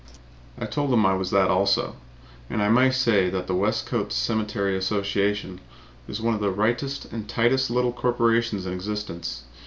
I 0.57 0.65
told 0.65 0.91
him 0.91 1.05
I 1.05 1.13
was 1.13 1.29
that 1.29 1.51
also. 1.51 1.95
And 2.49 2.63
I 2.63 2.69
may 2.69 2.89
say 2.89 3.29
that 3.29 3.45
the 3.45 3.53
Westcote 3.53 4.11
Cemetery 4.11 4.75
Association 4.75 5.61
is 6.07 6.19
one 6.19 6.33
of 6.33 6.41
the 6.41 6.49
rightest 6.49 7.05
and 7.13 7.29
tightest 7.29 7.69
little 7.69 7.93
corporations 7.93 8.65
in 8.65 8.73
existence. 8.73 9.43